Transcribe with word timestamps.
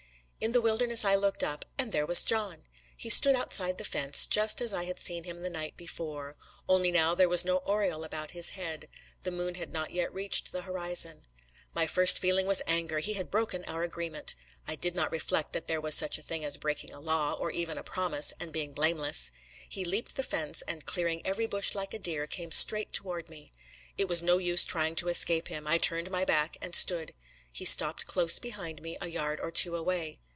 In 0.43 0.53
the 0.53 0.61
wilderness 0.61 1.05
I 1.05 1.13
looked 1.13 1.43
up 1.43 1.65
and 1.77 1.91
there 1.91 2.07
was 2.07 2.23
John! 2.23 2.63
He 2.97 3.11
stood 3.11 3.35
outside 3.35 3.77
the 3.77 3.85
fence, 3.85 4.25
just 4.25 4.59
as 4.59 4.73
I 4.73 4.85
had 4.85 4.97
seen 4.99 5.23
him 5.23 5.37
the 5.43 5.51
night 5.51 5.77
before, 5.77 6.35
only 6.67 6.89
now 6.91 7.13
there 7.13 7.29
was 7.29 7.45
no 7.45 7.59
aureole 7.59 8.03
about 8.03 8.31
his 8.31 8.49
head: 8.57 8.89
the 9.21 9.29
moon 9.29 9.53
had 9.53 9.71
not 9.71 9.91
yet 9.91 10.11
reached 10.11 10.51
the 10.51 10.63
horizon. 10.63 11.27
My 11.75 11.85
first 11.85 12.17
feeling 12.17 12.47
was 12.47 12.63
anger: 12.65 12.97
he 12.97 13.13
had 13.13 13.29
broken 13.29 13.63
our 13.65 13.83
agreement! 13.83 14.33
I 14.65 14.73
did 14.75 14.95
not 14.95 15.11
reflect 15.11 15.53
that 15.53 15.67
there 15.67 15.79
was 15.79 15.93
such 15.93 16.17
a 16.17 16.23
thing 16.23 16.43
as 16.43 16.57
breaking 16.57 16.91
a 16.91 16.99
law, 16.99 17.33
or 17.33 17.51
even 17.51 17.77
a 17.77 17.83
promise, 17.83 18.33
and 18.39 18.51
being 18.51 18.73
blameless. 18.73 19.31
He 19.69 19.85
leaped 19.85 20.15
the 20.15 20.23
fence, 20.23 20.63
and 20.63 20.87
clearing 20.87 21.21
every 21.23 21.45
bush 21.45 21.75
like 21.75 21.93
a 21.93 21.99
deer, 21.99 22.25
came 22.25 22.49
straight 22.49 22.91
toward 22.93 23.29
me. 23.29 23.53
It 23.95 24.07
was 24.07 24.23
no 24.23 24.39
use 24.39 24.65
trying 24.65 24.95
to 24.95 25.09
escape 25.09 25.49
him. 25.49 25.67
I 25.67 25.77
turned 25.77 26.09
my 26.09 26.25
back, 26.25 26.57
and 26.63 26.73
stood. 26.73 27.13
He 27.51 27.63
stopped 27.65 28.07
close 28.07 28.39
behind 28.39 28.81
me, 28.81 28.97
a 28.99 29.07
yard 29.07 29.39
or 29.39 29.51
two 29.51 29.75
away. 29.75 30.17